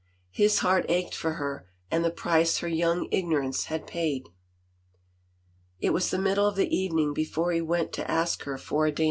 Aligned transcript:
His 0.43 0.59
heart 0.65 0.87
ached 0.89 1.13
for 1.13 1.33
her 1.33 1.67
and 1.91 2.03
the 2.03 2.09
price 2.09 2.57
her 2.57 2.67
young 2.67 3.07
ignorance 3.11 3.65
had 3.65 3.85
paid. 3.85 4.29
It 5.79 5.91
was 5.93 6.09
the 6.09 6.17
middle 6.17 6.47
of 6.47 6.55
the 6.55 6.75
evening 6.75 7.13
before 7.13 7.51
he 7.51 7.61
went 7.61 7.93
to 7.93 8.09
ask 8.09 8.41
her 8.45 8.57
for 8.57 8.87
a 8.87 8.91
dance. 8.91 8.99